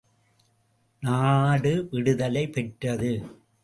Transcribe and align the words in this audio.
நாடு 1.03 1.87
விடுதலை 1.91 2.47
பெற்றது. 2.47 3.13